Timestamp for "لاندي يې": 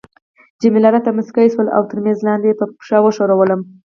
2.27-2.57